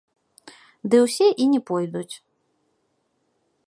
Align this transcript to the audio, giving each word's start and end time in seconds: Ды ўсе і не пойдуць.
Ды 0.93 1.03
ўсе 1.05 1.27
і 1.45 1.47
не 1.53 1.61
пойдуць. 1.69 2.09